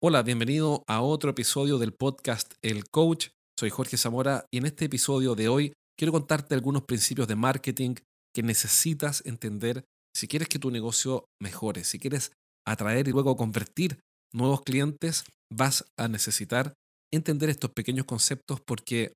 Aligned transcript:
Hola, 0.00 0.22
bienvenido 0.22 0.84
a 0.86 1.02
otro 1.02 1.30
episodio 1.30 1.76
del 1.76 1.92
podcast 1.92 2.54
El 2.62 2.88
Coach. 2.88 3.30
Soy 3.58 3.70
Jorge 3.70 3.96
Zamora 3.96 4.46
y 4.52 4.58
en 4.58 4.66
este 4.66 4.84
episodio 4.84 5.34
de 5.34 5.48
hoy 5.48 5.72
quiero 5.98 6.12
contarte 6.12 6.54
algunos 6.54 6.84
principios 6.84 7.26
de 7.26 7.34
marketing 7.34 7.96
que 8.32 8.44
necesitas 8.44 9.26
entender 9.26 9.82
si 10.14 10.28
quieres 10.28 10.48
que 10.48 10.60
tu 10.60 10.70
negocio 10.70 11.24
mejore, 11.42 11.82
si 11.82 11.98
quieres 11.98 12.30
atraer 12.64 13.08
y 13.08 13.10
luego 13.10 13.36
convertir 13.36 13.98
nuevos 14.32 14.62
clientes, 14.62 15.24
vas 15.52 15.84
a 15.98 16.06
necesitar 16.06 16.74
entender 17.12 17.50
estos 17.50 17.72
pequeños 17.72 18.06
conceptos 18.06 18.60
porque 18.60 19.14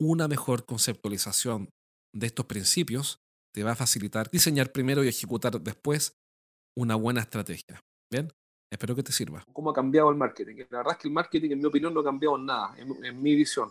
una 0.00 0.26
mejor 0.26 0.64
conceptualización 0.64 1.68
de 2.14 2.28
estos 2.28 2.46
principios 2.46 3.18
te 3.54 3.62
va 3.62 3.72
a 3.72 3.76
facilitar 3.76 4.30
diseñar 4.30 4.72
primero 4.72 5.04
y 5.04 5.08
ejecutar 5.08 5.60
después 5.60 6.14
una 6.74 6.94
buena 6.94 7.20
estrategia. 7.20 7.82
Bien, 8.10 8.32
Espero 8.70 8.94
que 8.94 9.02
te 9.02 9.12
sirva. 9.12 9.44
¿Cómo 9.52 9.70
ha 9.70 9.74
cambiado 9.74 10.10
el 10.10 10.16
marketing? 10.16 10.56
La 10.70 10.78
verdad 10.78 10.92
es 10.92 10.98
que 10.98 11.08
el 11.08 11.14
marketing, 11.14 11.52
en 11.52 11.58
mi 11.58 11.64
opinión, 11.64 11.94
no 11.94 12.00
ha 12.00 12.04
cambiado 12.04 12.36
nada, 12.36 12.74
en, 12.76 13.22
mi 13.22 13.34
visión. 13.34 13.70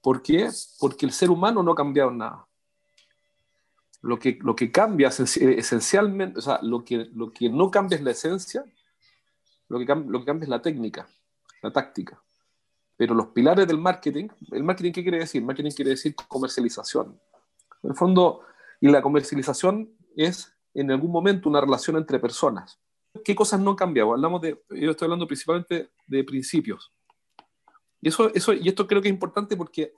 ¿Por 0.00 0.22
qué? 0.22 0.48
Porque 0.78 1.06
el 1.06 1.12
ser 1.12 1.28
humano 1.30 1.62
no 1.62 1.72
ha 1.72 1.74
cambiado 1.74 2.10
nada. 2.10 2.46
Lo 4.02 4.18
que, 4.18 4.38
lo 4.40 4.54
que 4.54 4.70
cambia 4.70 5.08
esencialmente, 5.08 6.38
o 6.38 6.42
sea, 6.42 6.60
lo 6.62 6.84
que, 6.84 7.10
lo 7.12 7.30
que 7.32 7.50
no 7.50 7.70
cambia 7.70 7.96
es 7.96 8.02
la 8.02 8.12
esencia, 8.12 8.64
lo 9.68 9.78
que, 9.78 9.84
lo 9.84 10.20
que 10.20 10.24
cambia 10.24 10.44
es 10.44 10.50
la 10.50 10.62
técnica, 10.62 11.08
la 11.60 11.72
táctica. 11.72 12.22
Pero 12.96 13.14
los 13.14 13.28
pilares 13.28 13.66
del 13.66 13.78
marketing, 13.78 14.28
¿el 14.52 14.62
marketing 14.62 14.92
qué 14.92 15.02
quiere 15.02 15.18
decir? 15.18 15.42
Marketing 15.42 15.72
quiere 15.72 15.90
decir 15.90 16.14
comercialización. 16.28 17.20
En 17.82 17.90
el 17.90 17.96
fondo, 17.96 18.42
y 18.80 18.88
la 18.88 19.02
comercialización 19.02 19.90
es 20.16 20.54
en 20.74 20.92
algún 20.92 21.10
momento 21.10 21.48
una 21.48 21.60
relación 21.60 21.96
entre 21.96 22.18
personas 22.18 22.78
¿Qué 23.24 23.34
cosas 23.34 23.60
no 23.60 23.70
han 23.70 23.76
cambiado? 23.76 24.12
Hablamos 24.12 24.40
de, 24.40 24.62
yo 24.70 24.90
estoy 24.90 25.06
hablando 25.06 25.26
principalmente 25.26 25.90
de 26.06 26.24
principios. 26.24 26.92
Y, 28.00 28.08
eso, 28.08 28.32
eso, 28.34 28.52
y 28.52 28.68
esto 28.68 28.86
creo 28.86 29.02
que 29.02 29.08
es 29.08 29.14
importante 29.14 29.56
porque 29.56 29.92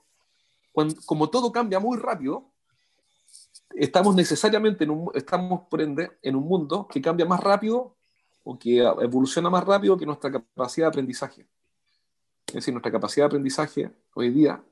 como 1.05 1.29
todo 1.29 1.51
cambia 1.51 1.79
muy 1.79 1.97
rápido, 1.97 2.51
estamos 3.75 4.15
necesariamente, 4.15 4.83
en 4.83 4.89
un, 4.89 5.11
estamos 5.13 5.67
por 5.69 5.81
ende, 5.81 6.17
en 6.21 6.35
un 6.35 6.45
mundo 6.45 6.87
que 6.87 7.01
cambia 7.01 7.25
más 7.25 7.39
rápido 7.39 7.95
o 8.43 8.57
que 8.57 8.79
evoluciona 8.79 9.49
más 9.49 9.63
rápido 9.63 9.97
que 9.97 10.05
nuestra 10.05 10.31
capacidad 10.31 10.87
de 10.87 10.89
aprendizaje. 10.89 11.47
Es 12.47 12.55
decir, 12.55 12.73
nuestra 12.73 12.91
capacidad 12.91 13.25
de 13.25 13.27
aprendizaje 13.27 13.91
hoy 14.15 14.29
día 14.31 14.63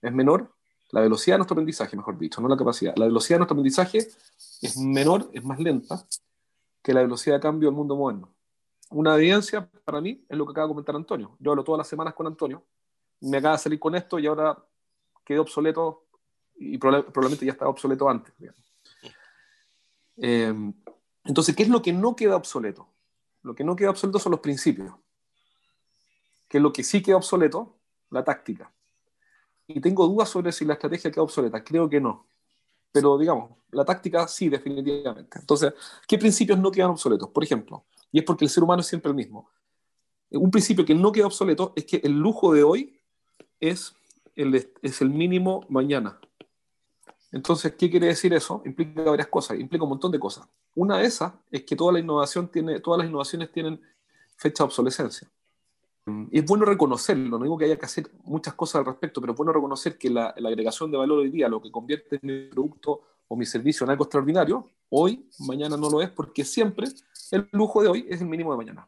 es 0.00 0.12
menor, 0.12 0.54
la 0.90 1.00
velocidad 1.00 1.34
de 1.34 1.38
nuestro 1.38 1.54
aprendizaje, 1.54 1.96
mejor 1.96 2.18
dicho, 2.18 2.40
no 2.40 2.48
la 2.48 2.56
capacidad, 2.56 2.94
la 2.96 3.06
velocidad 3.06 3.36
de 3.36 3.40
nuestro 3.40 3.54
aprendizaje 3.54 3.98
es 3.98 4.76
menor, 4.76 5.30
es 5.32 5.44
más 5.44 5.58
lenta, 5.58 6.06
que 6.84 6.92
la 6.92 7.00
velocidad 7.00 7.36
de 7.36 7.40
cambio 7.40 7.70
del 7.70 7.76
mundo 7.76 7.96
moderno. 7.96 8.30
Una 8.90 9.16
evidencia 9.16 9.66
para 9.86 10.02
mí 10.02 10.22
es 10.28 10.36
lo 10.36 10.44
que 10.44 10.50
acaba 10.50 10.66
de 10.66 10.72
comentar 10.72 10.94
Antonio. 10.94 11.34
Yo 11.40 11.50
hablo 11.50 11.64
todas 11.64 11.78
las 11.78 11.88
semanas 11.88 12.12
con 12.12 12.26
Antonio, 12.26 12.62
me 13.22 13.38
acaba 13.38 13.56
de 13.56 13.62
salir 13.62 13.80
con 13.80 13.94
esto 13.94 14.18
y 14.18 14.26
ahora 14.26 14.62
quedó 15.24 15.40
obsoleto 15.40 16.04
y 16.56 16.76
probablemente 16.76 17.46
ya 17.46 17.52
estaba 17.52 17.70
obsoleto 17.70 18.06
antes. 18.06 18.34
Eh, 20.18 20.54
entonces, 21.24 21.56
¿qué 21.56 21.62
es 21.62 21.70
lo 21.70 21.80
que 21.80 21.94
no 21.94 22.14
queda 22.14 22.36
obsoleto? 22.36 22.86
Lo 23.42 23.54
que 23.54 23.64
no 23.64 23.74
queda 23.74 23.88
obsoleto 23.88 24.18
son 24.18 24.32
los 24.32 24.40
principios. 24.40 24.94
¿Qué 26.46 26.58
es 26.58 26.62
lo 26.62 26.70
que 26.70 26.84
sí 26.84 27.02
queda 27.02 27.16
obsoleto? 27.16 27.78
La 28.10 28.22
táctica. 28.22 28.70
Y 29.66 29.80
tengo 29.80 30.06
dudas 30.06 30.28
sobre 30.28 30.52
si 30.52 30.66
la 30.66 30.74
estrategia 30.74 31.10
queda 31.10 31.22
obsoleta. 31.22 31.64
Creo 31.64 31.88
que 31.88 31.98
no 31.98 32.26
pero 32.94 33.18
digamos, 33.18 33.50
la 33.72 33.84
táctica 33.84 34.28
sí, 34.28 34.48
definitivamente. 34.48 35.40
Entonces, 35.40 35.74
¿qué 36.06 36.16
principios 36.16 36.60
no 36.60 36.70
quedan 36.70 36.90
obsoletos? 36.90 37.28
Por 37.30 37.42
ejemplo, 37.42 37.86
y 38.12 38.20
es 38.20 38.24
porque 38.24 38.44
el 38.44 38.50
ser 38.50 38.62
humano 38.62 38.82
es 38.82 38.86
siempre 38.86 39.08
el 39.08 39.16
mismo. 39.16 39.50
Un 40.30 40.48
principio 40.48 40.84
que 40.84 40.94
no 40.94 41.10
queda 41.10 41.26
obsoleto 41.26 41.72
es 41.74 41.86
que 41.86 41.96
el 42.04 42.12
lujo 42.12 42.54
de 42.54 42.62
hoy 42.62 43.00
es 43.58 43.96
el, 44.36 44.70
es 44.80 45.00
el 45.00 45.10
mínimo 45.10 45.66
mañana. 45.68 46.20
Entonces, 47.32 47.74
¿qué 47.74 47.90
quiere 47.90 48.06
decir 48.06 48.32
eso? 48.32 48.62
Implica 48.64 49.02
varias 49.02 49.26
cosas, 49.26 49.58
implica 49.58 49.82
un 49.82 49.90
montón 49.90 50.12
de 50.12 50.20
cosas. 50.20 50.46
Una 50.76 50.98
de 50.98 51.06
esas 51.06 51.32
es 51.50 51.64
que 51.64 51.74
toda 51.74 51.94
la 51.94 51.98
innovación 51.98 52.46
tiene, 52.46 52.78
todas 52.78 52.98
las 52.98 53.08
innovaciones 53.08 53.50
tienen 53.50 53.80
fecha 54.36 54.62
de 54.62 54.66
obsolescencia. 54.66 55.28
Y 56.06 56.38
es 56.38 56.44
bueno 56.44 56.66
reconocerlo, 56.66 57.38
no 57.38 57.44
digo 57.44 57.56
que 57.56 57.64
haya 57.64 57.78
que 57.78 57.86
hacer 57.86 58.10
muchas 58.24 58.52
cosas 58.54 58.80
al 58.80 58.84
respecto, 58.84 59.22
pero 59.22 59.32
es 59.32 59.36
bueno 59.38 59.52
reconocer 59.52 59.96
que 59.96 60.10
la, 60.10 60.28
agregación 60.28 60.90
de 60.90 60.98
valor 60.98 61.20
hoy 61.20 61.30
día, 61.30 61.48
lo 61.48 61.62
que 61.62 61.70
convierte 61.70 62.18
mi 62.22 62.46
producto 62.48 63.00
o 63.26 63.36
mi 63.36 63.46
servicio 63.46 63.84
en 63.84 63.90
algo 63.90 64.04
extraordinario, 64.04 64.68
hoy, 64.90 65.26
mañana 65.40 65.78
no 65.78 65.88
lo 65.88 66.02
es, 66.02 66.10
porque 66.10 66.44
siempre 66.44 66.88
el 67.30 67.48
lujo 67.52 67.82
de 67.82 67.88
hoy 67.88 68.06
es 68.10 68.20
el 68.20 68.26
mínimo 68.26 68.52
de 68.52 68.58
mañana. 68.58 68.86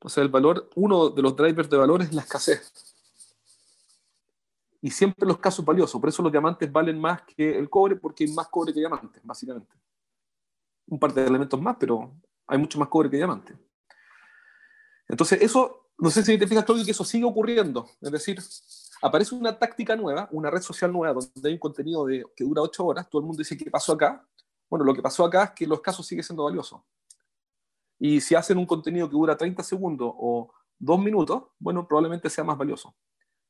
O 0.00 0.08
sea, 0.08 0.22
el 0.22 0.28
valor, 0.28 0.70
uno 0.76 1.10
de 1.10 1.22
los 1.22 1.34
drivers 1.34 1.68
de 1.68 1.76
valor 1.76 2.02
es 2.02 2.12
la 2.12 2.22
escasez. 2.22 2.72
Y 4.80 4.90
siempre 4.90 5.26
los 5.26 5.38
casos 5.38 5.64
valiosos, 5.64 6.00
por 6.00 6.08
eso 6.08 6.22
los 6.22 6.30
diamantes 6.30 6.70
valen 6.70 7.00
más 7.00 7.22
que 7.22 7.58
el 7.58 7.68
cobre, 7.68 7.96
porque 7.96 8.22
hay 8.22 8.32
más 8.32 8.46
cobre 8.46 8.72
que 8.72 8.78
diamantes, 8.78 9.20
básicamente. 9.24 9.74
Un 10.86 11.00
par 11.00 11.12
de 11.12 11.26
elementos 11.26 11.60
más, 11.60 11.76
pero 11.80 12.12
hay 12.46 12.58
mucho 12.58 12.78
más 12.78 12.86
cobre 12.86 13.10
que 13.10 13.16
diamantes. 13.16 13.56
Entonces, 15.08 15.40
eso, 15.42 15.88
no 15.98 16.10
sé 16.10 16.22
si 16.22 16.38
te 16.38 16.46
fijas, 16.46 16.64
Claudio, 16.64 16.84
que 16.84 16.90
eso 16.90 17.04
sigue 17.04 17.24
ocurriendo. 17.24 17.88
Es 18.00 18.10
decir, 18.10 18.40
aparece 19.02 19.34
una 19.34 19.58
táctica 19.58 19.96
nueva, 19.96 20.28
una 20.32 20.50
red 20.50 20.62
social 20.62 20.92
nueva, 20.92 21.14
donde 21.34 21.48
hay 21.48 21.54
un 21.54 21.60
contenido 21.60 22.06
de, 22.06 22.24
que 22.34 22.44
dura 22.44 22.62
ocho 22.62 22.84
horas, 22.84 23.08
todo 23.08 23.20
el 23.20 23.26
mundo 23.26 23.38
dice, 23.38 23.56
¿qué 23.56 23.70
pasó 23.70 23.92
acá? 23.92 24.26
Bueno, 24.68 24.84
lo 24.84 24.94
que 24.94 25.02
pasó 25.02 25.24
acá 25.24 25.44
es 25.44 25.50
que 25.50 25.66
los 25.66 25.80
casos 25.80 26.06
siguen 26.06 26.24
siendo 26.24 26.44
valiosos. 26.44 26.80
Y 27.98 28.20
si 28.20 28.34
hacen 28.34 28.58
un 28.58 28.66
contenido 28.66 29.08
que 29.08 29.12
dura 29.12 29.36
30 29.36 29.62
segundos 29.62 30.12
o 30.16 30.52
dos 30.78 30.98
minutos, 30.98 31.44
bueno, 31.58 31.86
probablemente 31.86 32.28
sea 32.28 32.44
más 32.44 32.58
valioso. 32.58 32.94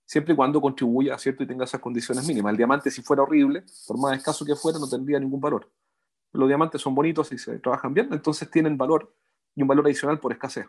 Siempre 0.05 0.35
y 0.35 0.37
cuando 0.37 0.61
contribuya, 0.61 1.19
¿cierto? 1.19 1.43
Y 1.43 1.49
tenga 1.49 1.65
esas 1.65 1.81
condiciones 1.81 2.25
mínimas. 2.29 2.53
El 2.53 2.57
diamante, 2.59 2.93
si 2.93 3.03
fuera 3.03 3.25
horrible, 3.25 3.65
por 3.89 3.99
más 3.99 4.17
escaso 4.17 4.45
que 4.45 4.55
fuera, 4.55 4.79
no 4.79 4.89
tendría 4.89 5.19
ningún 5.19 5.41
valor. 5.41 5.69
Los 6.33 6.47
diamantes 6.47 6.81
son 6.81 6.95
bonitos 6.95 7.33
y 7.33 7.39
se 7.39 7.59
trabajan 7.59 7.93
bien, 7.93 8.13
entonces 8.13 8.49
tienen 8.51 8.77
valor 8.77 9.13
y 9.55 9.63
un 9.63 9.69
valor 9.69 9.87
adicional 9.87 10.21
por 10.21 10.33
escasez 10.33 10.67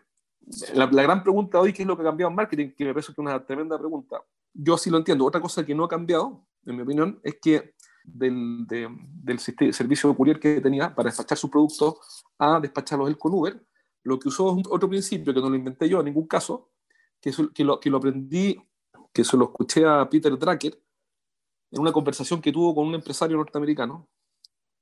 la, 0.74 0.86
gran 0.86 1.22
pregunta 1.22 1.60
hoy, 1.60 1.72
¿qué 1.72 1.82
es 1.82 1.88
lo 1.88 1.96
que 1.96 2.02
ha 2.02 2.06
cambiado 2.06 2.30
en 2.30 2.36
marketing? 2.36 2.70
Que 2.76 2.84
me 2.84 2.92
parece 2.92 3.08
que 3.08 3.12
es 3.12 3.18
una 3.18 3.44
tremenda 3.44 3.78
pregunta. 3.78 4.22
Yo 4.54 4.76
sí 4.76 4.90
lo 4.90 4.98
entiendo. 4.98 5.24
Otra 5.24 5.40
cosa 5.40 5.64
que 5.64 5.74
no 5.74 5.84
ha 5.84 5.88
cambiado, 5.88 6.46
en 6.64 6.76
mi 6.76 6.82
opinión, 6.82 7.20
es 7.22 7.38
que 7.40 7.74
del, 8.04 8.66
del 8.66 9.38
servicio 9.38 10.10
de 10.10 10.16
courier 10.16 10.40
que 10.40 10.60
tenía 10.60 10.94
para 10.94 11.08
despachar 11.08 11.36
sus 11.36 11.50
productos 11.50 12.24
a 12.38 12.58
despacharlos 12.60 13.08
él 13.08 13.18
con 13.18 13.34
Uber, 13.34 13.62
lo 14.04 14.18
que 14.18 14.28
usó 14.28 14.58
es 14.58 14.66
otro 14.70 14.88
principio 14.88 15.34
que 15.34 15.40
no 15.40 15.50
lo 15.50 15.56
inventé 15.56 15.88
yo 15.88 15.98
en 15.98 16.06
ningún 16.06 16.26
caso, 16.26 16.70
que, 17.20 17.32
que, 17.54 17.64
lo, 17.64 17.78
que 17.78 17.90
lo 17.90 17.98
aprendí, 17.98 18.58
que 19.12 19.24
se 19.24 19.36
lo 19.36 19.46
escuché 19.46 19.84
a 19.84 20.08
Peter 20.08 20.36
Drucker 20.38 20.80
en 21.70 21.80
una 21.80 21.92
conversación 21.92 22.40
que 22.40 22.52
tuvo 22.52 22.74
con 22.74 22.86
un 22.86 22.94
empresario 22.94 23.36
norteamericano 23.36 24.08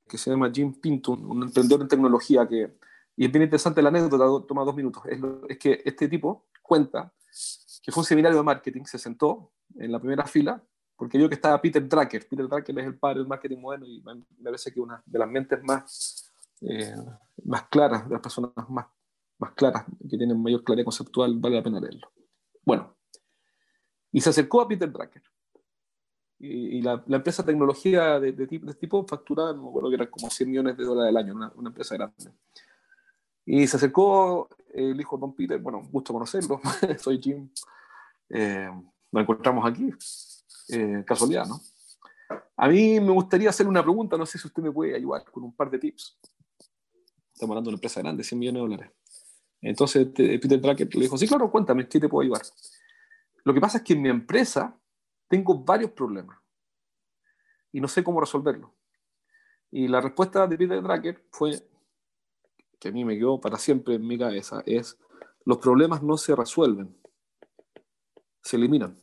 que 0.07 0.17
se 0.17 0.29
llama 0.29 0.49
Jim 0.53 0.73
Pinto, 0.73 1.11
un 1.11 1.43
emprendedor 1.43 1.81
en 1.81 1.87
tecnología 1.89 2.47
que 2.47 2.77
y 3.17 3.25
es 3.25 3.31
bien 3.31 3.43
interesante 3.43 3.81
la 3.81 3.89
anécdota, 3.89 4.47
toma 4.47 4.63
dos 4.63 4.75
minutos. 4.75 5.01
Es, 5.07 5.57
que 5.57 5.81
este 5.83 6.07
tipo 6.07 6.45
cuenta 6.61 7.11
que 7.81 7.91
fue 7.91 8.01
un 8.01 8.05
seminario 8.05 8.37
de 8.37 8.43
marketing, 8.43 8.83
se 8.83 8.99
sentó 8.99 9.53
en 9.75 9.91
la 9.91 9.99
primera 9.99 10.23
fila, 10.27 10.63
porque 10.95 11.17
vio 11.17 11.27
que 11.27 11.33
estaba 11.33 11.59
Peter 11.59 11.85
Drucker. 11.87 12.27
Peter 12.29 12.47
Drucker 12.47 12.77
es 12.77 12.85
el 12.85 12.99
padre 12.99 13.19
del 13.19 13.27
marketing 13.27 13.57
moderno 13.57 13.87
y 13.87 14.03
me 14.03 14.23
parece 14.43 14.71
que 14.71 14.79
una 14.79 15.01
de 15.03 15.17
las 15.17 15.27
mentes 15.27 15.63
más, 15.63 16.31
eh, 16.61 16.93
más 17.43 17.63
claras, 17.69 18.07
de 18.07 18.13
las 18.13 18.21
personas 18.21 18.51
más, 18.69 18.85
más 19.39 19.51
claras, 19.53 19.83
que 20.07 20.15
tienen 20.15 20.39
mayor 20.39 20.63
claridad 20.63 20.85
conceptual, 20.85 21.39
vale 21.39 21.55
la 21.55 21.63
pena 21.63 21.79
leerlo. 21.79 22.11
Bueno, 22.63 22.97
y 24.11 24.21
se 24.21 24.29
acercó 24.29 24.61
a 24.61 24.67
Peter 24.67 24.91
Drucker. 24.91 25.23
Y, 26.39 26.83
la, 26.83 27.03
la, 27.07 27.17
empresa 27.17 27.41
de 27.41 27.47
tecnología 27.47 28.19
de, 28.19 28.31
de, 28.31 28.45
de 28.45 28.73
tipo 28.75 29.03
facturaba, 29.07 29.55
me 29.55 29.67
acuerdo 29.67 29.89
que 29.89 29.95
eran 29.95 30.07
como 30.07 30.29
100 30.29 30.47
millones 30.47 30.77
de 30.77 30.83
dólares 30.83 31.09
al 31.09 31.17
año, 31.17 31.33
una, 31.33 31.51
una 31.55 31.69
empresa 31.69 31.95
grande. 31.95 32.31
Y 33.49 33.65
se 33.65 33.77
acercó 33.77 34.49
el 34.73 34.99
hijo 34.99 35.15
de 35.15 35.21
Don 35.21 35.33
Peter, 35.33 35.57
bueno, 35.57 35.81
gusto 35.89 36.11
conocerlo, 36.11 36.59
soy 36.99 37.17
Jim, 37.21 37.49
eh, 38.29 38.69
nos 39.09 39.21
encontramos 39.21 39.65
aquí, 39.65 39.89
eh, 40.67 41.01
casualidad, 41.07 41.45
¿no? 41.45 41.61
A 42.57 42.67
mí 42.67 42.99
me 42.99 43.11
gustaría 43.11 43.49
hacerle 43.49 43.69
una 43.69 43.81
pregunta, 43.81 44.17
no 44.17 44.25
sé 44.25 44.37
si 44.37 44.47
usted 44.47 44.61
me 44.61 44.71
puede 44.71 44.95
ayudar 44.95 45.23
con 45.31 45.45
un 45.45 45.55
par 45.55 45.71
de 45.71 45.79
tips. 45.79 46.19
Estamos 47.33 47.53
hablando 47.53 47.69
de 47.69 47.75
una 47.75 47.77
empresa 47.77 48.01
grande, 48.01 48.21
100 48.21 48.37
millones 48.37 48.61
de 48.61 48.67
dólares. 48.67 48.91
Entonces 49.61 50.07
Peter 50.13 50.59
Drucker 50.59 50.93
le 50.93 51.01
dijo, 51.03 51.17
sí, 51.17 51.25
claro, 51.25 51.49
cuéntame, 51.49 51.87
¿qué 51.87 52.01
te 52.01 52.09
puedo 52.09 52.23
ayudar? 52.23 52.41
Lo 53.45 53.53
que 53.53 53.61
pasa 53.61 53.77
es 53.77 53.83
que 53.85 53.93
en 53.93 54.01
mi 54.01 54.09
empresa 54.09 54.77
tengo 55.29 55.57
varios 55.63 55.91
problemas 55.91 56.37
y 57.71 57.79
no 57.79 57.87
sé 57.87 58.03
cómo 58.03 58.19
resolverlos. 58.19 58.71
Y 59.71 59.87
la 59.87 60.01
respuesta 60.01 60.45
de 60.47 60.57
Peter 60.57 60.81
Drucker 60.83 61.23
fue, 61.31 61.61
que 62.79 62.89
a 62.89 62.91
mí 62.91 63.03
me 63.05 63.17
quedó 63.17 63.39
para 63.39 63.57
siempre 63.57 63.95
en 63.95 64.05
mi 64.05 64.17
cabeza 64.17 64.61
es, 64.65 64.97
los 65.45 65.57
problemas 65.57 66.03
no 66.03 66.17
se 66.17 66.35
resuelven, 66.35 66.95
se 68.41 68.57
eliminan. 68.57 68.97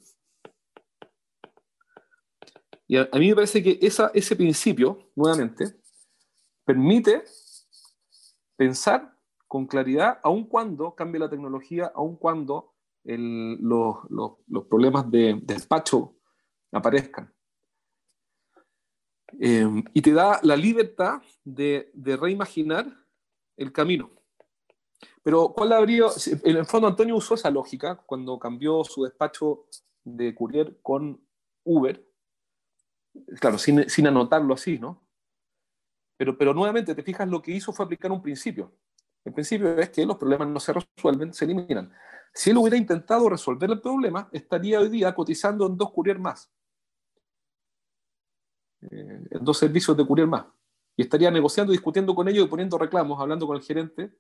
Y 2.87 2.99
a, 2.99 3.09
mí 3.15 3.29
me 3.29 3.35
parece 3.35 3.63
que 3.63 3.79
esa, 3.81 4.11
ese 4.15 4.37
principio, 4.37 5.11
nuevamente, 5.17 5.75
permite 6.65 7.25
pensar 8.57 9.17
con 9.49 9.67
claridad, 9.67 10.21
aun 10.23 10.45
cuando 10.45 10.95
cambie 10.95 11.21
la 11.21 11.31
tecnología, 11.31 11.91
aun 11.95 12.17
cuando 12.17 12.75
los, 13.05 13.97
problemas 14.69 15.11
de, 15.11 15.39
despacho 15.43 16.17
aparezcan. 16.73 17.33
Eh, 19.41 19.83
y 19.93 20.03
te 20.03 20.13
da 20.13 20.41
la 20.43 20.57
libertad 20.57 21.23
de, 21.45 21.91
reimaginar 21.95 23.04
el 23.57 23.73
camino. 23.73 24.11
Pero, 25.23 25.53
¿cuál 25.55 25.73
habría? 25.73 26.07
En 26.45 26.57
el 26.57 26.67
fondo, 26.67 26.87
Antonio 26.87 27.17
usó 27.17 27.35
esa 27.35 27.51
lógica 27.51 27.97
cuando 27.97 28.39
cambió 28.39 28.85
su 28.85 29.05
despacho 29.05 29.67
de 30.05 30.35
courier 30.35 30.79
con 30.83 31.21
Uber. 31.65 32.07
Claro, 33.41 33.59
sin, 33.59 34.07
anotarlo 34.07 34.55
así, 34.55 34.79
¿no? 34.79 35.03
Pero, 36.17 36.37
pero 36.37 36.53
nuevamente, 36.53 36.95
te 36.95 37.03
fijas, 37.03 37.29
lo 37.29 37.41
que 37.41 37.53
hizo 37.53 37.73
fue 37.73 37.85
aplicar 37.85 38.13
un 38.13 38.23
principio. 38.23 38.73
El 39.25 39.33
principio 39.33 39.79
es 39.79 39.91
que 39.91 40.05
los 40.05 40.17
problemas 40.17 40.49
no 40.49 40.61
se 40.61 40.75
resuelven, 40.75 41.33
se 41.33 41.47
eliminan. 41.47 41.93
Si 42.33 42.51
él 42.51 42.59
hubiera 42.59 42.77
intentado 42.77 43.29
resolver 43.29 43.71
el 43.71 43.81
problema, 43.81 44.29
estaría 44.33 44.81
hoy 44.81 44.89
día 44.91 45.15
cotizando 45.15 45.67
en 45.67 45.77
dos 45.77 45.93
courier 45.93 46.19
más. 46.19 46.53
Eh, 48.83 49.25
en 49.31 49.45
dos 49.45 49.57
servicios 49.57 49.97
de 49.97 50.07
courier 50.07 50.29
más. 50.29 50.45
Y 50.97 51.03
estaría 51.03 51.31
negociando, 51.31 51.73
discutiendo 51.73 52.15
con 52.15 52.29
ellos 52.29 52.47
y 52.47 52.49
poniendo 52.49 52.79
reclamos, 52.79 53.21
hablando 53.21 53.47
con 53.47 53.57
el 53.57 53.63
gerente 53.63 54.13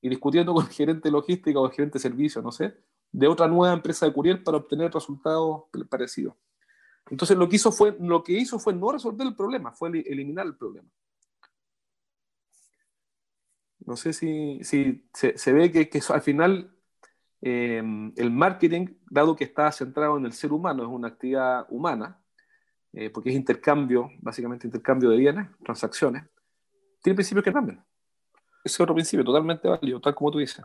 y 0.00 0.08
discutiendo 0.08 0.54
con 0.54 0.66
el 0.66 0.70
gerente 0.70 1.10
logística 1.10 1.58
o 1.58 1.66
el 1.66 1.72
gerente 1.72 1.98
de 1.98 2.02
servicio, 2.02 2.42
no 2.42 2.52
sé, 2.52 2.76
de 3.10 3.26
otra 3.26 3.48
nueva 3.48 3.74
empresa 3.74 4.06
de 4.06 4.12
courier 4.12 4.42
para 4.42 4.58
obtener 4.58 4.92
resultados 4.92 5.64
parecidos. 5.88 6.34
Entonces 7.10 7.36
lo 7.36 7.48
que 7.48 7.56
hizo 7.56 7.72
fue, 7.72 7.96
lo 8.00 8.22
que 8.22 8.32
hizo 8.32 8.58
fue 8.58 8.74
no 8.74 8.92
resolver 8.92 9.26
el 9.26 9.34
problema, 9.34 9.72
fue 9.72 9.88
eliminar 9.88 10.46
el 10.46 10.56
problema. 10.56 10.88
No 13.80 13.96
sé 13.96 14.12
si, 14.12 14.60
se, 14.62 15.52
ve 15.52 15.70
que, 15.72 16.02
al 16.10 16.20
final 16.20 16.70
eh, 17.40 17.82
el 18.16 18.30
marketing, 18.30 18.88
dado 19.08 19.34
que 19.34 19.44
está 19.44 19.72
centrado 19.72 20.18
en 20.18 20.26
el 20.26 20.32
ser 20.32 20.52
humano, 20.52 20.82
es 20.82 20.88
una 20.90 21.08
actividad 21.08 21.66
humana, 21.70 22.20
eh, 22.92 23.10
porque 23.10 23.30
es 23.30 23.36
intercambio, 23.36 24.10
básicamente 24.20 24.66
intercambio 24.66 25.10
de 25.10 25.16
bienes, 25.16 25.48
transacciones, 25.62 26.24
tiene 27.02 27.14
principios 27.14 27.44
que 27.44 27.52
cambian. 27.52 27.84
Ese 28.64 28.74
es 28.74 28.80
otro 28.80 28.94
principio 28.94 29.24
totalmente 29.24 29.68
válido, 29.68 30.00
tal 30.00 30.14
como 30.14 30.30
tú 30.30 30.38
dices. 30.38 30.64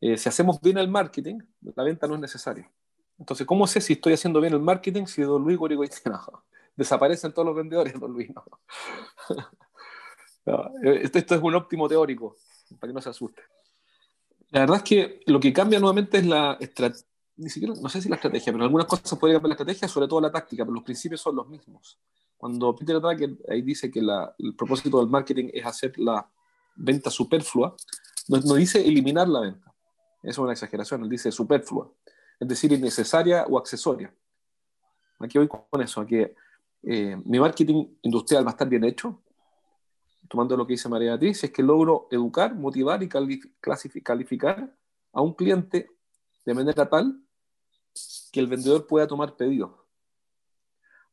Eh, 0.00 0.16
si 0.16 0.28
hacemos 0.28 0.60
bien 0.60 0.78
el 0.78 0.88
marketing, 0.88 1.38
la 1.74 1.84
venta 1.84 2.06
no 2.06 2.14
es 2.14 2.20
necesaria. 2.20 2.70
Entonces, 3.18 3.46
¿cómo 3.46 3.66
sé 3.66 3.80
si 3.80 3.94
estoy 3.94 4.14
haciendo 4.14 4.40
bien 4.40 4.52
el 4.52 4.60
marketing 4.60 5.06
si 5.06 5.22
Don 5.22 5.42
Luis 5.42 5.56
Gorigo 5.56 5.82
dice, 5.82 6.02
no, 6.10 6.44
desaparecen 6.74 7.32
todos 7.32 7.46
los 7.46 7.56
vendedores, 7.56 7.98
Don 7.98 8.12
Luis? 8.12 8.30
No. 8.34 8.44
esto, 10.82 11.18
esto, 11.18 11.34
es 11.36 11.42
un 11.42 11.54
óptimo 11.54 11.88
teórico, 11.88 12.36
para 12.80 12.90
que 12.90 12.94
no 12.94 13.00
se 13.00 13.10
asuste. 13.10 13.42
La 14.50 14.60
verdad 14.60 14.78
es 14.78 14.82
que 14.82 15.20
lo 15.26 15.38
que 15.40 15.52
cambia 15.52 15.78
nuevamente 15.78 16.18
es 16.18 16.26
la 16.26 16.58
estrategia, 16.60 17.06
ni 17.42 17.50
siquiera, 17.50 17.74
no 17.74 17.88
sé 17.88 18.00
si 18.00 18.08
la 18.08 18.16
estrategia, 18.16 18.52
pero 18.52 18.64
algunas 18.64 18.86
cosas 18.86 19.18
puede 19.18 19.34
cambiar 19.34 19.48
la 19.48 19.54
estrategia, 19.54 19.88
sobre 19.88 20.06
todo 20.06 20.20
la 20.20 20.30
táctica, 20.30 20.64
pero 20.64 20.74
los 20.74 20.84
principios 20.84 21.20
son 21.20 21.36
los 21.36 21.48
mismos. 21.48 21.98
Cuando 22.36 22.74
Peter 22.74 23.00
Drucker 23.00 23.36
ahí 23.48 23.62
dice 23.62 23.90
que 23.90 24.00
la, 24.00 24.34
el 24.38 24.54
propósito 24.54 24.98
del 25.00 25.08
marketing 25.08 25.50
es 25.52 25.66
hacer 25.66 25.98
la 25.98 26.28
venta 26.76 27.10
superflua, 27.10 27.74
no, 28.28 28.38
no 28.38 28.54
dice 28.54 28.80
eliminar 28.80 29.28
la 29.28 29.40
venta. 29.40 29.74
Eso 30.22 30.30
es 30.30 30.38
una 30.38 30.52
exageración, 30.52 31.02
él 31.02 31.08
dice 31.08 31.32
superflua, 31.32 31.90
es 32.38 32.48
decir, 32.48 32.72
innecesaria 32.72 33.44
o 33.48 33.58
accesoria. 33.58 34.14
Aquí 35.18 35.38
voy 35.38 35.48
con 35.48 35.82
eso, 35.82 36.00
a 36.00 36.06
que 36.06 36.34
eh, 36.82 37.16
mi 37.24 37.38
marketing 37.38 37.86
industrial 38.02 38.44
va 38.44 38.50
a 38.50 38.52
estar 38.52 38.68
bien 38.68 38.84
hecho, 38.84 39.20
tomando 40.28 40.56
lo 40.56 40.66
que 40.66 40.74
dice 40.74 40.88
María 40.88 41.10
Beatriz, 41.10 41.44
es 41.44 41.50
que 41.50 41.62
logro 41.62 42.08
educar, 42.10 42.54
motivar 42.54 43.02
y 43.02 43.08
calificar 44.02 44.74
a 45.12 45.20
un 45.20 45.34
cliente 45.34 45.90
de 46.44 46.54
manera 46.54 46.88
tal 46.88 47.21
que 48.32 48.40
el 48.40 48.46
vendedor 48.46 48.86
pueda 48.86 49.06
tomar 49.06 49.36
pedidos. 49.36 49.70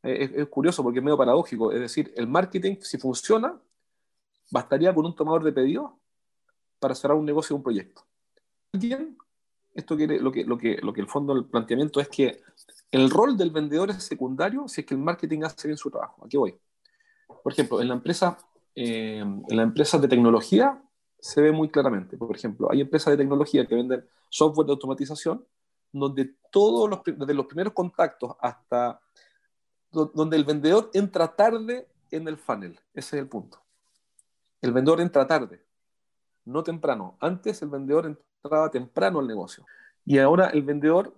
Es, 0.02 0.30
es, 0.32 0.48
curioso 0.48 0.82
porque 0.82 0.98
es 0.98 1.04
medio 1.04 1.18
paradójico. 1.18 1.72
Es 1.72 1.80
decir, 1.80 2.12
el 2.16 2.26
marketing, 2.26 2.76
si 2.80 2.98
funciona, 2.98 3.60
bastaría 4.50 4.94
con 4.94 5.04
un 5.04 5.14
tomador 5.14 5.44
de 5.44 5.52
pedidos 5.52 5.90
para 6.78 6.94
cerrar 6.94 7.16
un 7.16 7.26
negocio 7.26 7.54
o 7.54 7.58
un 7.58 7.62
proyecto. 7.62 8.02
Bien, 8.72 9.18
esto 9.74 9.96
quiere, 9.96 10.18
lo, 10.18 10.32
que, 10.32 10.44
lo, 10.44 10.56
que, 10.56 10.78
lo 10.82 10.92
que 10.92 11.00
el 11.00 11.06
fondo 11.06 11.34
del 11.34 11.44
planteamiento 11.44 12.00
es 12.00 12.08
que 12.08 12.42
el 12.90 13.10
rol 13.10 13.36
del 13.36 13.50
vendedor 13.50 13.90
es 13.90 14.02
secundario 14.02 14.66
si 14.68 14.80
es 14.80 14.86
que 14.86 14.94
el 14.94 15.00
marketing 15.00 15.42
hace 15.42 15.68
bien 15.68 15.76
su 15.76 15.90
trabajo. 15.90 16.24
Aquí 16.24 16.36
voy. 16.36 16.58
Por 17.42 17.52
ejemplo, 17.52 17.80
en 17.80 17.88
la 17.88 17.94
empresa 17.94 18.38
eh, 18.74 19.18
en 19.18 19.56
las 19.56 19.64
empresas 19.64 20.00
de 20.00 20.08
tecnología 20.08 20.82
se 21.18 21.40
ve 21.40 21.52
muy 21.52 21.68
claramente. 21.68 22.16
Por 22.16 22.34
ejemplo, 22.34 22.70
hay 22.70 22.80
empresas 22.80 23.12
de 23.12 23.18
tecnología 23.18 23.66
que 23.66 23.74
venden 23.74 24.04
software 24.28 24.66
de 24.66 24.72
automatización 24.72 25.44
donde 25.92 26.34
todos 26.50 26.88
los, 26.88 27.00
desde 27.04 27.34
los 27.34 27.46
primeros 27.46 27.72
contactos 27.72 28.34
hasta 28.40 29.00
donde 29.90 30.36
el 30.36 30.44
vendedor 30.44 30.90
entra 30.94 31.34
tarde 31.34 31.88
en 32.10 32.28
el 32.28 32.36
funnel. 32.36 32.78
Ese 32.94 33.16
es 33.16 33.22
el 33.22 33.28
punto. 33.28 33.60
El 34.60 34.72
vendedor 34.72 35.00
entra 35.00 35.26
tarde, 35.26 35.62
no 36.44 36.62
temprano. 36.62 37.16
Antes 37.20 37.62
el 37.62 37.68
vendedor 37.68 38.06
entraba 38.06 38.70
temprano 38.70 39.18
al 39.18 39.26
negocio. 39.26 39.64
Y 40.04 40.18
ahora 40.18 40.48
el 40.48 40.62
vendedor, 40.62 41.14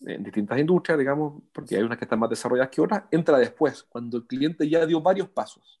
en 0.00 0.22
distintas 0.22 0.58
industrias, 0.58 0.98
digamos, 0.98 1.42
porque 1.52 1.76
hay 1.76 1.82
unas 1.82 1.98
que 1.98 2.04
están 2.04 2.18
más 2.18 2.30
desarrolladas 2.30 2.70
que 2.70 2.80
otras, 2.80 3.04
entra 3.10 3.38
después, 3.38 3.82
cuando 3.84 4.18
el 4.18 4.26
cliente 4.26 4.68
ya 4.68 4.86
dio 4.86 5.00
varios 5.00 5.28
pasos. 5.28 5.80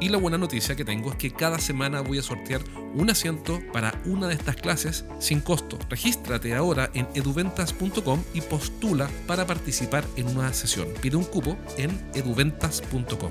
Y 0.00 0.10
la 0.10 0.18
buena 0.18 0.38
noticia 0.38 0.76
que 0.76 0.84
tengo 0.84 1.10
es 1.10 1.16
que 1.16 1.32
cada 1.32 1.58
semana 1.58 2.02
voy 2.02 2.18
a 2.18 2.22
sortear 2.22 2.60
un 2.94 3.10
asiento 3.10 3.58
para 3.72 3.92
una 4.06 4.28
de 4.28 4.34
estas 4.34 4.54
clases 4.54 5.04
sin 5.18 5.40
costo. 5.40 5.76
Regístrate 5.90 6.54
ahora 6.54 6.88
en 6.94 7.08
eduventas.com 7.14 8.22
y 8.32 8.40
postula 8.42 9.08
para 9.26 9.44
participar 9.44 10.04
en 10.14 10.28
una 10.28 10.52
sesión. 10.52 10.86
Pide 11.02 11.16
un 11.16 11.24
cupo 11.24 11.56
en 11.76 11.90
eduventas.com. 12.14 13.30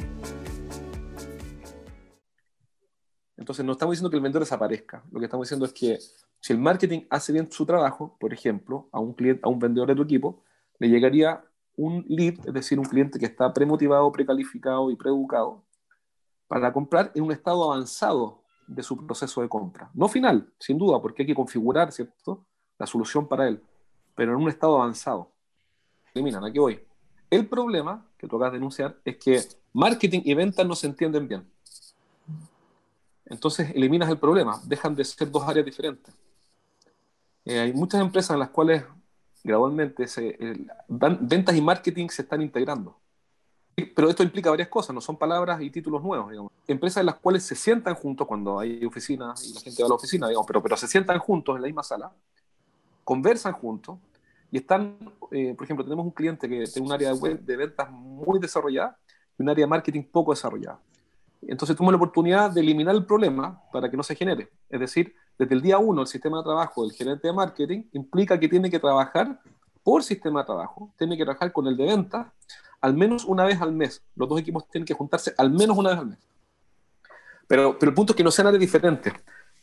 Entonces 3.37 3.63
no 3.63 3.71
estamos 3.71 3.93
diciendo 3.93 4.09
que 4.09 4.17
el 4.17 4.23
vendedor 4.23 4.43
desaparezca. 4.43 5.05
Lo 5.09 5.19
que 5.19 5.25
estamos 5.25 5.47
diciendo 5.47 5.65
es 5.65 5.71
que 5.71 5.97
si 6.41 6.51
el 6.51 6.59
marketing 6.59 7.03
hace 7.09 7.31
bien 7.31 7.49
su 7.49 7.65
trabajo, 7.65 8.17
por 8.19 8.33
ejemplo, 8.33 8.89
a 8.91 8.99
un 8.99 9.13
cliente, 9.13 9.39
a 9.45 9.47
un 9.47 9.59
vendedor 9.59 9.87
de 9.87 9.95
tu 9.95 10.01
equipo, 10.01 10.43
le 10.79 10.89
llegaría 10.89 11.45
un 11.77 12.03
lead, 12.09 12.45
es 12.45 12.53
decir, 12.53 12.77
un 12.77 12.85
cliente 12.85 13.19
que 13.19 13.25
está 13.25 13.53
premotivado, 13.53 14.11
precalificado 14.11 14.91
y 14.91 14.97
preeducado 14.97 15.66
para 16.47 16.71
comprar 16.71 17.11
en 17.15 17.23
un 17.23 17.31
estado 17.31 17.71
avanzado 17.71 18.41
de 18.67 18.83
su 18.83 19.05
proceso 19.05 19.41
de 19.41 19.49
compra. 19.49 19.89
No 19.93 20.07
final, 20.07 20.51
sin 20.59 20.77
duda, 20.77 21.01
porque 21.01 21.23
hay 21.23 21.27
que 21.27 21.35
configurar 21.35 21.91
¿cierto? 21.91 22.45
la 22.77 22.85
solución 22.85 23.27
para 23.27 23.47
él, 23.47 23.61
pero 24.15 24.33
en 24.33 24.41
un 24.41 24.49
estado 24.49 24.75
avanzado. 24.75 25.31
Eliminan, 26.13 26.43
aquí 26.43 26.59
voy. 26.59 26.79
El 27.29 27.47
problema 27.47 28.05
que 28.17 28.27
tú 28.27 28.37
acabas 28.37 28.53
de 28.53 28.57
denunciar 28.59 28.97
es 29.03 29.17
que 29.17 29.41
marketing 29.73 30.21
y 30.23 30.33
ventas 30.33 30.65
no 30.65 30.75
se 30.75 30.87
entienden 30.87 31.27
bien. 31.27 31.49
Entonces 33.25 33.71
eliminas 33.75 34.09
el 34.09 34.17
problema, 34.17 34.61
dejan 34.65 34.95
de 34.95 35.03
ser 35.03 35.29
dos 35.29 35.43
áreas 35.43 35.65
diferentes. 35.65 36.13
Eh, 37.43 37.59
hay 37.59 37.73
muchas 37.73 38.01
empresas 38.01 38.31
en 38.31 38.39
las 38.39 38.49
cuales 38.49 38.83
gradualmente 39.43 40.05
ventas 40.87 41.55
y 41.55 41.61
marketing 41.61 42.07
se 42.09 42.21
están 42.21 42.41
integrando. 42.41 42.97
Pero 43.77 44.09
esto 44.09 44.23
implica 44.23 44.49
varias 44.49 44.69
cosas, 44.69 44.95
no 44.95 45.01
son 45.01 45.17
palabras 45.17 45.61
y 45.61 45.69
títulos 45.69 46.01
nuevos, 46.01 46.31
digamos. 46.31 46.51
Empresas 46.67 47.01
en 47.01 47.05
las 47.05 47.15
cuales 47.15 47.43
se 47.43 47.53
sientan 47.53 47.93
juntos 47.93 48.25
cuando 48.25 48.59
hay 48.59 48.83
oficinas 48.83 49.45
y 49.45 49.53
la 49.53 49.61
gente 49.61 49.83
va 49.83 49.85
a 49.85 49.89
la 49.89 49.95
oficina, 49.95 50.27
digamos, 50.27 50.47
pero, 50.47 50.63
pero 50.63 50.75
se 50.75 50.87
sientan 50.87 51.19
juntos 51.19 51.55
en 51.55 51.61
la 51.61 51.67
misma 51.67 51.83
sala, 51.83 52.11
conversan 53.03 53.53
juntos 53.53 53.99
y 54.51 54.57
están, 54.57 54.97
eh, 55.31 55.53
por 55.55 55.65
ejemplo, 55.65 55.83
tenemos 55.83 56.05
un 56.05 56.11
cliente 56.11 56.49
que 56.49 56.63
tiene 56.65 56.87
un 56.87 56.91
área 56.91 57.13
de, 57.13 57.19
web, 57.19 57.39
de 57.39 57.55
ventas 57.55 57.91
muy 57.91 58.39
desarrollada 58.39 58.97
y 59.37 59.43
un 59.43 59.49
área 59.49 59.65
de 59.65 59.69
marketing 59.69 60.03
poco 60.11 60.31
desarrollada. 60.31 60.79
Entonces 61.43 61.77
toma 61.77 61.91
la 61.91 61.97
oportunidad 61.97 62.49
de 62.49 62.61
eliminar 62.61 62.95
el 62.95 63.05
problema 63.05 63.61
para 63.71 63.91
que 63.91 63.97
no 63.97 64.01
se 64.01 64.15
genere. 64.15 64.49
Es 64.71 64.79
decir, 64.79 65.13
desde 65.37 65.53
el 65.53 65.61
día 65.61 65.77
uno 65.77 66.01
el 66.01 66.07
sistema 66.07 66.37
de 66.37 66.45
trabajo 66.45 66.81
del 66.81 66.93
gerente 66.93 67.27
de 67.27 67.33
marketing 67.33 67.83
implica 67.93 68.39
que 68.39 68.49
tiene 68.49 68.71
que 68.71 68.79
trabajar 68.79 69.39
por 69.83 70.03
sistema 70.03 70.39
de 70.39 70.47
trabajo, 70.47 70.91
tiene 70.97 71.15
que 71.15 71.23
trabajar 71.23 71.51
con 71.51 71.67
el 71.67 71.77
de 71.77 71.85
ventas 71.85 72.27
al 72.81 72.93
menos 72.93 73.25
una 73.25 73.45
vez 73.45 73.61
al 73.61 73.71
mes. 73.71 74.03
Los 74.15 74.29
dos 74.29 74.39
equipos 74.39 74.69
tienen 74.69 74.85
que 74.85 74.93
juntarse 74.93 75.33
al 75.37 75.51
menos 75.51 75.77
una 75.77 75.89
vez 75.89 75.99
al 75.99 76.07
mes. 76.07 76.19
Pero, 77.47 77.77
pero 77.79 77.89
el 77.89 77.95
punto 77.95 78.13
es 78.13 78.17
que 78.17 78.23
no 78.23 78.31
sean 78.31 78.47
áreas 78.47 78.59
diferentes. 78.59 79.13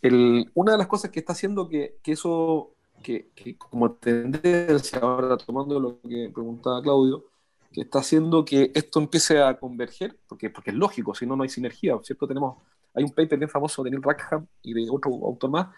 El, 0.00 0.50
una 0.54 0.72
de 0.72 0.78
las 0.78 0.86
cosas 0.86 1.10
que 1.10 1.20
está 1.20 1.32
haciendo 1.32 1.68
que, 1.68 1.96
eso, 2.04 2.70
que, 3.02 3.28
que, 3.34 3.56
como 3.56 3.92
tendencia, 3.92 4.98
ahora 5.00 5.36
tomando 5.36 5.78
lo 5.80 6.00
que 6.00 6.30
preguntaba 6.32 6.82
Claudio, 6.82 7.24
que 7.72 7.82
está 7.82 7.98
haciendo 7.98 8.44
que 8.44 8.70
esto 8.74 9.00
empiece 9.00 9.42
a 9.42 9.58
converger, 9.58 10.16
porque, 10.28 10.48
porque 10.48 10.70
es 10.70 10.76
lógico, 10.76 11.14
si 11.14 11.26
no, 11.26 11.36
no 11.36 11.42
hay 11.42 11.48
sinergia, 11.48 11.98
¿cierto? 12.02 12.26
Tenemos, 12.26 12.56
hay 12.94 13.02
un 13.02 13.10
paper 13.10 13.38
bien 13.38 13.50
famoso 13.50 13.82
de 13.82 13.90
Neil 13.90 14.02
Rackham 14.02 14.46
y 14.62 14.72
de 14.72 14.88
otro 14.88 15.10
autor 15.10 15.50
más, 15.50 15.68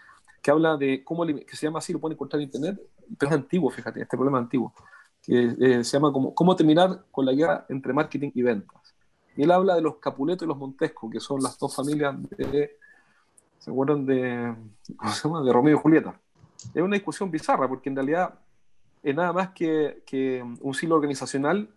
que 0.41 0.51
habla 0.51 0.77
de 0.77 1.03
cómo, 1.03 1.25
que 1.25 1.55
se 1.55 1.65
llama 1.65 1.79
así, 1.79 1.91
lo 1.91 1.99
pueden 1.99 2.15
encontrar 2.15 2.39
en 2.39 2.45
internet, 2.45 2.79
pero 3.17 3.31
es 3.31 3.37
antiguo, 3.37 3.69
fíjate, 3.71 4.01
este 4.01 4.15
problema 4.15 4.37
es 4.37 4.43
antiguo, 4.43 4.73
que 5.27 5.55
eh, 5.59 5.83
se 5.83 5.97
llama 5.97 6.13
como, 6.13 6.33
cómo 6.33 6.55
terminar 6.55 7.03
con 7.11 7.25
la 7.25 7.33
guerra 7.33 7.65
entre 7.67 7.91
marketing 7.91 8.31
y 8.33 8.41
ventas. 8.41 8.77
Y 9.35 9.43
él 9.43 9.51
habla 9.51 9.75
de 9.75 9.81
los 9.81 9.97
Capuleto 9.97 10.45
y 10.45 10.47
los 10.47 10.57
Montesco, 10.57 11.09
que 11.09 11.19
son 11.19 11.43
las 11.43 11.59
dos 11.59 11.75
familias 11.75 12.15
de, 12.29 12.77
¿se 13.59 13.69
acuerdan 13.69 14.05
de, 14.05 14.55
¿cómo 14.95 15.11
se 15.11 15.27
llama? 15.27 15.43
de 15.43 15.51
Romeo 15.51 15.75
y 15.75 15.79
Julieta? 15.79 16.17
Es 16.73 16.81
una 16.81 16.95
discusión 16.95 17.29
bizarra, 17.29 17.67
porque 17.67 17.89
en 17.89 17.97
realidad 17.97 18.35
es 19.03 19.13
nada 19.13 19.33
más 19.33 19.49
que, 19.49 20.01
que 20.05 20.43
un 20.61 20.73
silo 20.73 20.95
organizacional 20.95 21.69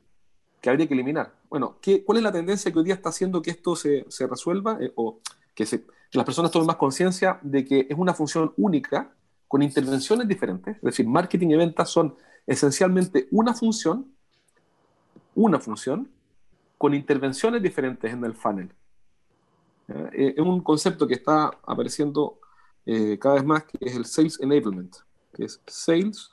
que 0.61 0.71
habría 0.71 0.87
que 0.87 0.95
eliminar. 0.95 1.33
Bueno, 1.51 1.77
¿qué, 1.83 2.05
¿cuál 2.05 2.19
es 2.19 2.25
la 2.25 2.33
tendencia 2.33 2.73
que 2.73 2.79
hoy 2.79 2.85
día 2.85 2.95
está 2.95 3.09
haciendo 3.09 3.43
que 3.43 3.51
esto 3.51 3.75
se, 3.75 4.07
se 4.09 4.29
resuelva 4.29 4.79
eh, 4.81 4.93
o 4.95 5.19
que, 5.55 5.67
se, 5.67 5.83
que, 5.83 6.19
las 6.19 6.25
personas 6.25 6.53
tomen 6.53 6.69
más 6.69 6.77
conciencia 6.77 7.41
de 7.43 7.65
que 7.65 7.87
es 7.91 7.99
una 7.99 8.15
función 8.15 8.53
única 8.57 9.11
con 9.49 9.61
intervenciones 9.61 10.29
diferentes? 10.29 10.77
Es 10.77 10.83
decir, 10.83 11.07
marketing 11.09 11.49
y 11.49 11.57
ventas 11.57 11.91
son 11.91 12.15
esencialmente 12.47 13.29
una 13.31 13.55
función, 13.55 14.15
una 15.35 15.61
función 15.61 16.11
con 16.79 16.95
intervenciones 16.95 17.63
diferentes 17.63 18.13
en 18.13 18.25
el 18.25 18.35
funnel. 18.35 18.73
Eh, 19.89 20.35
es 20.37 20.39
un 20.39 20.61
concepto 20.63 21.07
que 21.07 21.15
está 21.15 21.51
apareciendo 21.67 22.41
eh, 22.87 23.19
cada 23.19 23.37
vez 23.37 23.45
más, 23.45 23.65
que 23.65 23.79
es 23.81 23.97
el 23.97 24.05
Sales 24.05 24.41
Enablement, 24.41 24.97
que 25.33 25.45
es 25.45 25.61
Sales 25.67 26.31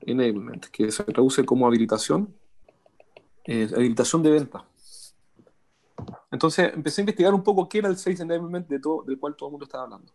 Enablement, 0.00 0.66
que 0.66 0.90
se 0.90 1.04
traduce 1.04 1.44
como 1.44 1.66
habilitación 1.66 2.34
eh, 3.48 3.68
habilitación 3.72 4.22
de 4.24 4.30
venta. 4.30 4.64
Entonces 6.32 6.72
empecé 6.74 7.00
a 7.00 7.04
investigar 7.04 7.32
un 7.32 7.44
poco 7.44 7.68
qué 7.68 7.78
era 7.78 7.88
el 7.88 7.96
Sales 7.96 8.20
Enablement 8.20 8.66
de 8.66 8.80
todo, 8.80 9.04
del 9.04 9.18
cual 9.18 9.36
todo 9.36 9.48
el 9.48 9.52
mundo 9.52 9.64
estaba 9.64 9.84
hablando. 9.84 10.12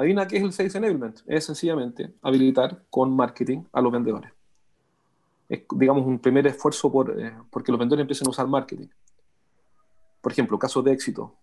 Adivina 0.00 0.26
qué 0.26 0.38
es 0.38 0.42
el 0.42 0.52
Sales 0.52 0.74
Enablement. 0.74 1.20
Es 1.26 1.44
sencillamente 1.44 2.14
habilitar 2.22 2.84
con 2.88 3.14
marketing 3.14 3.64
a 3.70 3.82
los 3.82 3.92
vendedores. 3.92 4.32
Es, 5.46 5.62
digamos, 5.76 6.06
un 6.06 6.18
primer 6.18 6.46
esfuerzo 6.46 6.90
por 6.90 7.20
eh, 7.20 7.36
porque 7.50 7.70
los 7.70 7.78
vendedores 7.78 8.02
empiecen 8.02 8.26
a 8.26 8.30
usar 8.30 8.46
marketing. 8.46 8.88
Por 10.22 10.32
ejemplo, 10.32 10.58
casos 10.58 10.82
de 10.84 10.92
éxito, 10.92 11.34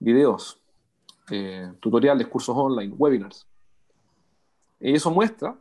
videos, 0.00 0.60
eh, 1.30 1.72
tutoriales, 1.78 2.26
cursos 2.26 2.56
online, 2.56 2.92
webinars. 2.94 3.46
Y 4.80 4.94
eso 4.94 5.12
muestra 5.12 5.56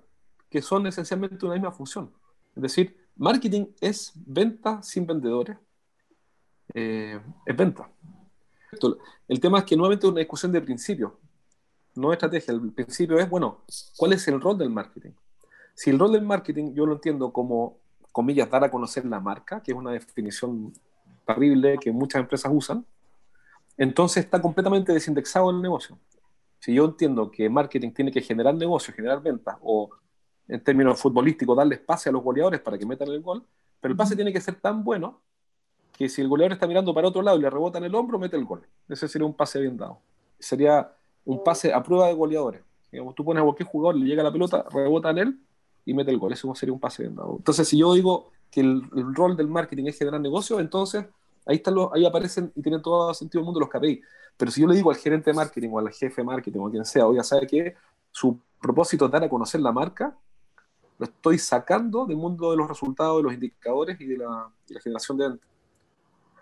que 0.49 0.61
son 0.61 0.87
esencialmente 0.87 1.45
una 1.45 1.53
misma 1.53 1.71
función. 1.71 2.11
Es 2.55 2.63
decir, 2.63 2.97
Marketing 3.15 3.67
es 3.79 4.13
venta 4.15 4.81
sin 4.81 5.05
vendedores. 5.05 5.55
Eh, 6.73 7.19
es 7.45 7.55
venta. 7.55 7.87
El 9.27 9.39
tema 9.39 9.59
es 9.59 9.65
que 9.65 9.75
nuevamente 9.75 10.07
es 10.07 10.11
una 10.11 10.19
discusión 10.19 10.51
de 10.51 10.61
principio, 10.61 11.19
no 11.95 12.13
estrategia. 12.13 12.53
El 12.53 12.71
principio 12.71 13.19
es, 13.19 13.29
bueno, 13.29 13.61
¿cuál 13.97 14.13
es 14.13 14.27
el 14.27 14.39
rol 14.39 14.57
del 14.57 14.69
marketing? 14.69 15.11
Si 15.73 15.89
el 15.89 15.99
rol 15.99 16.13
del 16.13 16.23
marketing 16.23 16.73
yo 16.73 16.85
lo 16.85 16.93
entiendo 16.93 17.31
como, 17.31 17.77
comillas, 18.11 18.49
dar 18.49 18.63
a 18.63 18.71
conocer 18.71 19.05
la 19.05 19.19
marca, 19.19 19.61
que 19.61 19.71
es 19.71 19.77
una 19.77 19.91
definición 19.91 20.73
terrible 21.25 21.77
que 21.79 21.91
muchas 21.91 22.21
empresas 22.21 22.51
usan, 22.53 22.85
entonces 23.77 24.25
está 24.25 24.41
completamente 24.41 24.93
desindexado 24.93 25.49
el 25.49 25.61
negocio. 25.61 25.97
Si 26.59 26.73
yo 26.73 26.85
entiendo 26.85 27.31
que 27.31 27.49
marketing 27.49 27.91
tiene 27.91 28.11
que 28.11 28.21
generar 28.21 28.53
negocio, 28.53 28.93
generar 28.93 29.21
ventas 29.21 29.57
o 29.61 29.89
en 30.47 30.63
términos 30.63 30.99
futbolísticos, 30.99 31.57
darle 31.57 31.77
pase 31.77 32.09
a 32.09 32.11
los 32.11 32.21
goleadores 32.21 32.59
para 32.59 32.77
que 32.77 32.85
metan 32.85 33.07
el 33.07 33.21
gol, 33.21 33.43
pero 33.79 33.93
el 33.93 33.97
pase 33.97 34.15
tiene 34.15 34.31
que 34.31 34.41
ser 34.41 34.55
tan 34.55 34.83
bueno 34.83 35.21
que 35.93 36.09
si 36.09 36.21
el 36.21 36.27
goleador 36.27 36.53
está 36.53 36.67
mirando 36.67 36.93
para 36.93 37.07
otro 37.07 37.21
lado 37.21 37.37
y 37.37 37.41
le 37.41 37.49
rebota 37.49 37.77
en 37.77 37.85
el 37.85 37.95
hombro, 37.95 38.19
mete 38.19 38.37
el 38.37 38.45
gol. 38.45 38.67
Ese 38.87 39.07
sería 39.07 39.25
un 39.25 39.33
pase 39.33 39.59
bien 39.59 39.77
dado. 39.77 39.99
Sería 40.39 40.91
un 41.25 41.43
pase 41.43 41.73
a 41.73 41.81
prueba 41.83 42.07
de 42.07 42.13
goleadores. 42.13 42.61
Tú 43.15 43.23
pones 43.23 43.41
a 43.41 43.43
cualquier 43.43 43.69
jugador, 43.69 43.95
le 43.95 44.05
llega 44.05 44.21
la 44.21 44.31
pelota, 44.31 44.65
rebota 44.69 45.09
en 45.11 45.17
él 45.17 45.39
y 45.85 45.93
mete 45.93 46.11
el 46.11 46.17
gol. 46.17 46.33
Eso 46.33 46.53
sería 46.55 46.73
un 46.73 46.79
pase. 46.79 47.05
Entonces, 47.05 47.67
si 47.67 47.77
yo 47.77 47.93
digo 47.93 48.31
que 48.49 48.61
el, 48.61 48.83
rol 49.13 49.37
del 49.37 49.47
marketing 49.47 49.85
es 49.85 49.97
generar 49.97 50.19
negocios, 50.19 50.59
entonces 50.59 51.05
ahí, 51.45 51.55
están 51.57 51.75
los, 51.75 51.91
ahí 51.93 52.05
aparecen 52.05 52.51
y 52.55 52.61
tienen 52.61 52.81
todo 52.81 53.13
sentido 53.13 53.39
el 53.39 53.45
mundo 53.45 53.59
los 53.59 53.69
KPI. 53.69 54.01
Pero 54.37 54.51
si 54.51 54.61
yo 54.61 54.67
le 54.67 54.75
digo 54.75 54.89
al 54.91 54.97
gerente 54.97 55.31
de 55.31 55.35
marketing 55.35 55.69
o 55.71 55.79
al 55.79 55.89
jefe 55.89 56.21
de 56.21 56.25
marketing 56.25 56.59
o 56.59 56.67
a 56.67 56.71
quien 56.71 56.85
sea, 56.85 57.05
oiga, 57.07 57.23
¿sabe 57.23 57.47
que 57.47 57.75
Su 58.11 58.37
propósito 58.59 59.05
es 59.05 59.11
dar 59.11 59.23
a 59.23 59.29
conocer 59.29 59.61
la 59.61 59.71
marca, 59.71 60.17
lo 60.97 61.05
estoy 61.05 61.39
sacando 61.39 62.05
del 62.05 62.17
mundo 62.17 62.51
de 62.51 62.57
los 62.57 62.67
resultados, 62.67 63.17
de 63.17 63.23
los 63.23 63.33
indicadores 63.33 63.99
y 63.99 64.05
de 64.05 64.17
la, 64.17 64.51
generación 64.83 65.17
de 65.17 65.29
ventas. 65.29 65.49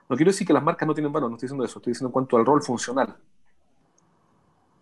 No 0.09 0.15
quiero 0.17 0.31
decir 0.31 0.45
que 0.45 0.53
las 0.53 0.63
marcas 0.63 0.87
no 0.87 0.93
tienen 0.93 1.13
valor, 1.13 1.29
no 1.29 1.35
estoy 1.37 1.47
diciendo 1.47 1.63
eso, 1.63 1.79
estoy 1.79 1.91
diciendo 1.91 2.09
en 2.09 2.13
cuanto 2.13 2.35
al 2.35 2.45
rol 2.45 2.61
funcional. 2.61 3.15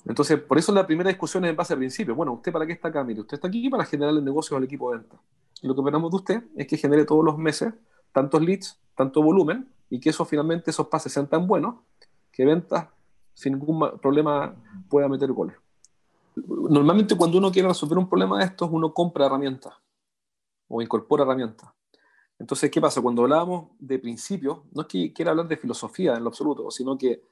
Entonces, 0.07 0.39
por 0.39 0.57
eso 0.57 0.71
la 0.71 0.87
primera 0.87 1.09
discusión 1.09 1.43
es 1.45 1.49
en 1.49 1.55
base 1.55 1.73
al 1.73 1.79
principio. 1.79 2.15
Bueno, 2.15 2.33
¿usted 2.33 2.51
para 2.51 2.65
qué 2.65 2.73
está 2.73 2.87
acá? 2.87 3.03
Mire, 3.03 3.21
usted 3.21 3.35
está 3.35 3.47
aquí 3.47 3.69
para 3.69 3.85
generar 3.85 4.13
el 4.13 4.23
negocio 4.23 4.55
al 4.55 4.63
equipo 4.63 4.91
de 4.91 4.99
venta. 4.99 5.17
Y 5.61 5.67
lo 5.67 5.75
que 5.75 5.81
esperamos 5.81 6.11
de 6.11 6.17
usted 6.17 6.43
es 6.55 6.67
que 6.67 6.77
genere 6.77 7.05
todos 7.05 7.23
los 7.23 7.37
meses 7.37 7.73
tantos 8.11 8.41
leads, 8.41 8.79
tanto 8.95 9.21
volumen, 9.21 9.67
y 9.89 9.99
que 9.99 10.09
eso 10.09 10.25
finalmente, 10.25 10.71
esos 10.71 10.87
pases 10.87 11.11
sean 11.11 11.27
tan 11.27 11.45
buenos 11.45 11.75
que 12.31 12.45
ventas 12.45 12.87
sin 13.33 13.53
ningún 13.53 13.99
problema 13.99 14.55
pueda 14.89 15.07
meter 15.07 15.31
goles 15.31 15.55
normalmente 16.47 17.15
cuando 17.15 17.37
uno 17.37 17.51
quiere 17.51 17.67
resolver 17.67 17.97
un 17.97 18.09
problema 18.09 18.39
de 18.39 18.45
estos, 18.45 18.69
uno 18.71 18.93
compra 18.93 19.25
herramientas 19.25 19.73
o 20.67 20.81
incorpora 20.81 21.23
herramientas. 21.23 21.69
Entonces, 22.39 22.69
¿qué 22.69 22.79
pasa? 22.79 23.01
Cuando 23.01 23.23
hablábamos 23.23 23.71
de 23.79 23.97
principios, 23.97 24.59
no 24.73 24.81
es 24.81 24.87
que 24.87 25.11
quiera 25.13 25.31
hablar 25.31 25.47
de 25.47 25.57
filosofía 25.57 26.15
en 26.15 26.23
lo 26.23 26.29
absoluto, 26.29 26.69
sino 26.69 26.97
que 26.97 27.23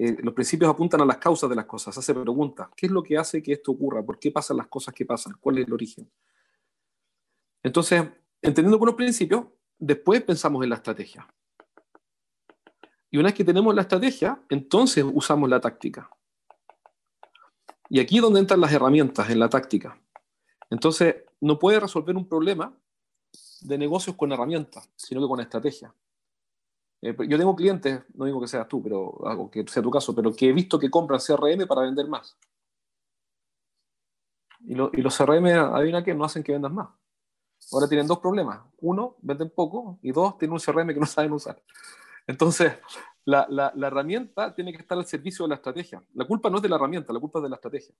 eh, 0.00 0.16
los 0.22 0.32
principios 0.32 0.70
apuntan 0.70 1.00
a 1.00 1.04
las 1.04 1.16
causas 1.16 1.50
de 1.50 1.56
las 1.56 1.64
cosas, 1.64 1.98
hace 1.98 2.14
preguntas. 2.14 2.68
¿Qué 2.76 2.86
es 2.86 2.92
lo 2.92 3.02
que 3.02 3.18
hace 3.18 3.42
que 3.42 3.52
esto 3.52 3.72
ocurra? 3.72 4.00
¿Por 4.00 4.20
qué 4.20 4.30
pasan 4.30 4.56
las 4.56 4.68
cosas 4.68 4.94
que 4.94 5.04
pasan? 5.04 5.34
¿Cuál 5.40 5.58
es 5.58 5.66
el 5.66 5.72
origen? 5.72 6.08
Entonces, 7.64 8.04
entendiendo 8.40 8.78
los 8.86 8.94
principios, 8.94 9.46
después 9.76 10.22
pensamos 10.22 10.62
en 10.62 10.70
la 10.70 10.76
estrategia. 10.76 11.26
Y 13.10 13.18
una 13.18 13.26
vez 13.26 13.34
que 13.34 13.44
tenemos 13.44 13.74
la 13.74 13.82
estrategia, 13.82 14.40
entonces 14.48 15.04
usamos 15.12 15.50
la 15.50 15.60
táctica. 15.60 16.08
Y 17.88 17.98
aquí 17.98 18.18
es 18.18 18.22
donde 18.22 18.38
entran 18.38 18.60
las 18.60 18.72
herramientas 18.72 19.28
en 19.30 19.40
la 19.40 19.48
táctica. 19.48 20.00
Entonces, 20.70 21.16
no 21.40 21.58
puede 21.58 21.80
resolver 21.80 22.14
un 22.14 22.28
problema 22.28 22.72
de 23.62 23.76
negocios 23.78 24.14
con 24.14 24.30
herramientas, 24.30 24.88
sino 24.94 25.20
que 25.20 25.26
con 25.26 25.40
estrategia. 25.40 25.92
Eh, 27.00 27.16
yo 27.28 27.38
tengo 27.38 27.54
clientes, 27.54 28.02
no 28.14 28.24
digo 28.24 28.40
que 28.40 28.48
seas 28.48 28.66
tú, 28.66 28.82
pero 28.82 29.50
que 29.50 29.66
sea 29.68 29.82
tu 29.82 29.90
caso, 29.90 30.14
pero 30.14 30.34
que 30.34 30.48
he 30.48 30.52
visto 30.52 30.78
que 30.78 30.90
compran 30.90 31.20
CRM 31.20 31.66
para 31.66 31.82
vender 31.82 32.08
más. 32.08 32.36
Y, 34.60 34.74
los 34.74 35.16
CRM, 35.16 35.46
adivina 35.46 36.02
qué, 36.02 36.14
no 36.14 36.24
hacen 36.24 36.42
que 36.42 36.52
vendas 36.52 36.72
más. 36.72 36.88
Ahora 37.72 37.88
tienen 37.88 38.06
dos 38.06 38.18
problemas. 38.18 38.60
Uno, 38.78 39.16
venden 39.22 39.50
poco, 39.50 39.98
y 40.02 40.10
dos, 40.10 40.36
tienen 40.38 40.54
un 40.54 40.60
CRM 40.60 40.88
que 40.88 41.00
no 41.00 41.06
saben 41.06 41.32
usar. 41.32 41.62
Entonces, 42.26 42.72
la, 43.24 43.46
la, 43.48 43.86
herramienta 43.86 44.54
tiene 44.54 44.72
que 44.72 44.78
estar 44.78 44.98
al 44.98 45.06
servicio 45.06 45.44
de 45.44 45.50
la 45.50 45.54
estrategia. 45.54 46.02
La 46.14 46.26
culpa 46.26 46.50
no 46.50 46.56
es 46.56 46.62
de 46.62 46.68
la 46.68 46.76
herramienta, 46.76 47.12
la 47.12 47.20
culpa 47.20 47.38
es 47.38 47.44
de 47.44 47.48
la 47.48 47.56
estrategia. 47.56 47.94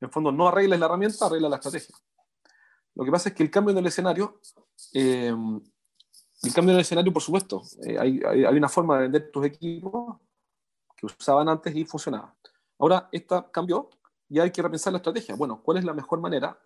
En 0.00 0.06
el 0.06 0.10
fondo, 0.10 0.32
no 0.32 0.48
arregles 0.48 0.78
la 0.78 0.86
herramienta, 0.86 1.26
arregla 1.26 1.48
la 1.48 1.56
estrategia. 1.56 1.94
Lo 2.94 3.04
que 3.04 3.10
pasa 3.10 3.28
es 3.28 3.34
que 3.34 3.42
el 3.42 3.50
cambio 3.50 3.72
en 3.72 3.78
el 3.78 3.86
escenario, 3.86 4.40
eh, 4.94 5.34
el 6.42 6.54
cambio 6.54 6.72
en 6.72 6.76
el 6.76 6.82
escenario, 6.82 7.12
por 7.12 7.22
supuesto, 7.22 7.62
eh, 7.84 7.98
hay, 7.98 8.20
hay, 8.24 8.56
una 8.56 8.68
forma 8.68 8.96
de 8.96 9.02
vender 9.02 9.30
tus 9.30 9.44
equipos 9.44 10.16
que 10.96 11.06
usaban 11.06 11.48
antes 11.48 11.74
y 11.74 11.84
funcionaba. 11.84 12.34
Ahora, 12.78 13.08
esta 13.12 13.50
cambió 13.50 13.90
y 14.28 14.38
hay 14.38 14.50
que 14.50 14.62
repensar 14.62 14.92
la 14.92 14.98
estrategia. 14.98 15.34
Bueno, 15.36 15.60
¿cuál 15.62 15.78
es 15.78 15.84
la 15.84 15.92
mejor 15.92 16.20
manera 16.20 16.58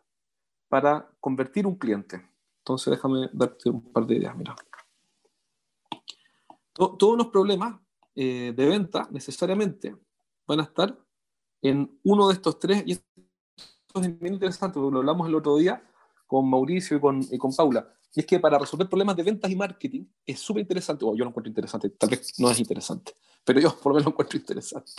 para 0.68 1.08
convertir 1.20 1.66
un 1.66 1.76
cliente? 1.76 2.24
Entonces, 2.58 2.92
déjame 2.92 3.28
darte 3.32 3.70
un 3.70 3.82
par 3.92 4.06
de 4.06 4.16
ideas. 4.16 4.36
Mira 4.36 4.54
todos 6.74 7.16
los 7.16 7.28
problemas 7.28 7.80
eh, 8.14 8.52
de 8.54 8.66
venta 8.66 9.08
necesariamente 9.10 9.96
van 10.46 10.60
a 10.60 10.64
estar 10.64 10.98
en 11.62 11.98
uno 12.02 12.28
de 12.28 12.34
estos 12.34 12.58
tres, 12.58 12.82
y 12.84 12.92
esto 12.92 14.00
es 14.00 14.18
bien 14.18 14.34
interesante, 14.34 14.78
lo 14.78 14.98
hablamos 14.98 15.26
el 15.28 15.34
otro 15.34 15.56
día 15.56 15.82
con 16.26 16.50
Mauricio 16.50 16.98
y 16.98 17.00
con, 17.00 17.22
y 17.30 17.38
con 17.38 17.54
Paula, 17.54 17.88
y 18.14 18.20
es 18.20 18.26
que 18.26 18.38
para 18.38 18.58
resolver 18.58 18.88
problemas 18.88 19.16
de 19.16 19.24
ventas 19.24 19.50
y 19.50 19.56
marketing 19.56 20.04
es 20.24 20.38
súper 20.38 20.62
interesante, 20.62 21.04
o 21.04 21.16
yo 21.16 21.24
lo 21.24 21.30
encuentro 21.30 21.48
interesante, 21.48 21.90
tal 21.90 22.10
vez 22.10 22.38
no 22.38 22.50
es 22.50 22.60
interesante, 22.60 23.12
pero 23.44 23.60
yo 23.60 23.76
por 23.82 23.90
lo 23.90 23.94
menos 23.94 24.04
lo 24.04 24.10
encuentro 24.12 24.38
interesante, 24.38 24.92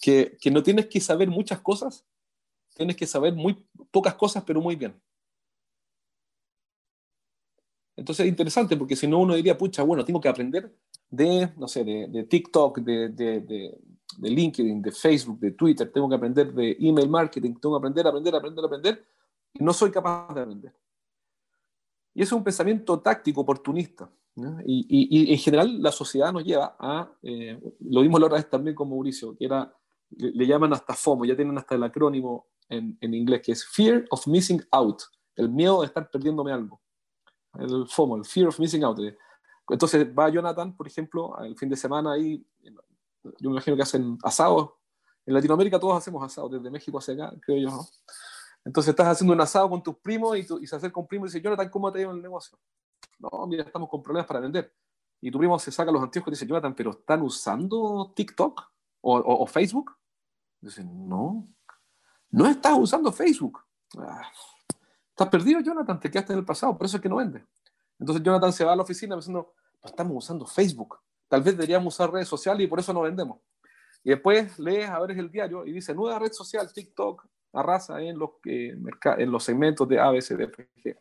que, 0.00 0.38
no 0.50 0.62
tienes 0.62 0.86
que 0.86 1.00
saber 1.00 1.28
muchas 1.28 1.60
cosas, 1.60 2.04
tienes 2.74 2.96
que 2.96 3.06
saber 3.06 3.34
muy 3.34 3.66
pocas 3.90 4.14
cosas, 4.14 4.44
pero 4.46 4.60
muy 4.60 4.76
bien. 4.76 4.94
Entonces 7.96 8.24
es 8.24 8.30
interesante 8.30 8.76
porque 8.76 8.96
si 8.96 9.06
no 9.06 9.18
uno 9.18 9.34
diría, 9.34 9.58
pucha, 9.58 9.82
bueno, 9.82 10.04
tengo 10.04 10.20
que 10.20 10.28
aprender 10.28 10.74
de, 11.10 11.52
no 11.56 11.68
sé, 11.68 11.84
de, 11.84 12.24
TikTok, 12.24 12.78
de, 12.78 13.08
de, 13.10 13.40
de, 13.40 14.30
LinkedIn, 14.30 14.80
de 14.80 14.92
Facebook, 14.92 15.38
de 15.40 15.50
Twitter, 15.50 15.90
tengo 15.92 16.08
que 16.08 16.14
aprender 16.14 16.54
de 16.54 16.76
email 16.80 17.08
marketing, 17.08 17.54
tengo 17.54 17.74
que 17.74 17.80
aprender, 17.80 18.06
aprender, 18.06 18.34
aprender, 18.34 18.64
aprender, 18.64 19.04
y 19.52 19.62
no 19.62 19.72
soy 19.74 19.90
capaz 19.90 20.32
de 20.34 20.40
aprender. 20.40 20.72
Y 22.14 22.22
es 22.22 22.32
un 22.32 22.44
pensamiento 22.44 23.00
táctico, 23.00 23.40
oportunista. 23.40 24.10
Y, 24.64 24.86
y, 25.28 25.32
en 25.32 25.38
general 25.38 25.82
la 25.82 25.92
sociedad 25.92 26.32
nos 26.32 26.44
lleva 26.44 26.74
a, 26.78 27.10
eh, 27.22 27.60
lo 27.80 28.00
vimos 28.00 28.18
la 28.18 28.26
otra 28.26 28.38
vez 28.38 28.48
también 28.48 28.74
con 28.74 28.88
Mauricio, 28.88 29.36
que 29.36 29.44
era, 29.44 29.70
le, 30.10 30.46
llaman 30.46 30.72
hasta 30.72 30.94
FOMO, 30.94 31.26
ya 31.26 31.36
tienen 31.36 31.58
hasta 31.58 31.74
el 31.74 31.82
acrónimo 31.82 32.46
en, 32.68 32.96
en, 33.00 33.12
inglés, 33.12 33.42
que 33.44 33.52
es 33.52 33.66
Fear 33.66 34.06
of 34.08 34.26
Missing 34.26 34.62
Out, 34.70 35.02
el 35.36 35.50
miedo 35.50 35.82
de 35.82 35.88
estar 35.88 36.10
perdiéndome 36.10 36.50
algo. 36.50 36.80
El 37.58 37.86
FOMO, 37.86 38.16
el 38.16 38.24
Fear 38.24 38.48
of 38.48 38.58
Missing 38.58 38.84
Out. 38.84 39.00
Entonces 39.68 40.06
va 40.18 40.30
Jonathan, 40.30 40.74
por 40.74 40.86
ejemplo, 40.86 41.38
el 41.40 41.56
fin 41.56 41.68
de 41.68 41.76
semana 41.76 42.12
ahí, 42.12 42.42
yo 42.62 43.50
me 43.50 43.56
imagino 43.56 43.76
que 43.76 43.82
hacen 43.82 44.18
asados. 44.22 44.70
En 45.26 45.34
Latinoamérica 45.34 45.78
todos 45.78 45.96
hacemos 45.96 46.24
asados, 46.24 46.50
desde 46.52 46.70
México 46.70 46.98
hacia 46.98 47.14
acá, 47.14 47.36
creo 47.42 47.58
yo, 47.58 47.70
¿no? 47.70 47.86
Entonces 48.64 48.90
estás 48.90 49.08
haciendo 49.08 49.34
un 49.34 49.40
asado 49.40 49.68
con 49.68 49.82
tus 49.82 49.96
primos 49.96 50.36
y, 50.38 50.66
se 50.66 50.76
acerca 50.76 51.00
un 51.00 51.06
primo 51.06 51.26
y 51.26 51.28
dice, 51.28 51.40
Jonathan, 51.40 51.68
¿cómo 51.68 51.90
te 51.90 51.98
ha 51.98 52.02
ido 52.02 52.12
el 52.12 52.22
negocio? 52.22 52.58
No, 53.18 53.46
mira, 53.46 53.64
estamos 53.64 53.88
con 53.88 54.02
problemas 54.02 54.26
para 54.26 54.40
vender. 54.40 54.72
Y 55.20 55.30
tu 55.30 55.38
primo 55.38 55.58
se 55.58 55.70
saca 55.70 55.90
los 55.90 56.02
anteojos 56.02 56.28
y 56.28 56.30
dice, 56.32 56.46
Jonathan, 56.46 56.74
¿pero 56.74 56.90
están 56.90 57.22
usando 57.22 58.12
TikTok 58.14 58.62
o, 59.00 59.46
Facebook? 59.46 59.92
Dice, 60.60 60.84
no, 60.84 61.48
no 62.30 62.46
estás 62.46 62.78
usando 62.78 63.12
Facebook. 63.12 63.60
Ah, 63.98 64.30
estás 65.10 65.28
perdido, 65.28 65.60
Jonathan, 65.60 65.98
te 65.98 66.10
quedaste 66.10 66.32
en 66.32 66.38
el 66.38 66.44
pasado, 66.44 66.76
por 66.76 66.86
eso 66.86 66.96
es 66.96 67.02
que 67.02 67.08
no 67.08 67.16
vende. 67.16 67.44
Entonces 67.98 68.22
Jonathan 68.22 68.52
se 68.52 68.64
va 68.64 68.72
a 68.72 68.76
la 68.76 68.82
oficina 68.82 69.14
pensando, 69.16 69.54
no 69.82 69.88
estamos 69.88 70.16
usando 70.16 70.46
Facebook. 70.46 70.98
Tal 71.28 71.42
vez 71.42 71.56
deberíamos 71.56 71.94
usar 71.94 72.12
redes 72.12 72.28
sociales 72.28 72.64
y 72.64 72.68
por 72.68 72.78
eso 72.80 72.92
no 72.92 73.02
vendemos. 73.02 73.38
Y 74.04 74.10
después 74.10 74.58
lees 74.58 74.88
a 74.90 74.98
ver 75.00 75.12
el 75.12 75.30
diario 75.30 75.64
y 75.64 75.72
dice, 75.72 75.94
nueva 75.94 76.18
red 76.18 76.32
social, 76.32 76.72
TikTok, 76.72 77.24
arrasa 77.52 78.00
en 78.00 78.18
los, 78.18 78.30
eh, 78.46 78.76
en 79.18 79.30
los 79.30 79.44
segmentos 79.44 79.88
de 79.88 80.00
ABCDFG. 80.00 80.96